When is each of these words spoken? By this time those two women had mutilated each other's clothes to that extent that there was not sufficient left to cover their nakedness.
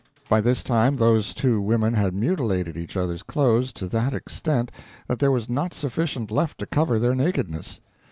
By 0.27 0.41
this 0.41 0.63
time 0.63 0.95
those 0.95 1.31
two 1.31 1.61
women 1.61 1.93
had 1.93 2.15
mutilated 2.15 2.75
each 2.75 2.97
other's 2.97 3.21
clothes 3.21 3.71
to 3.73 3.87
that 3.89 4.15
extent 4.15 4.71
that 5.07 5.19
there 5.19 5.29
was 5.29 5.47
not 5.47 5.75
sufficient 5.75 6.31
left 6.31 6.57
to 6.57 6.65
cover 6.65 6.97
their 6.97 7.13
nakedness. 7.13 7.79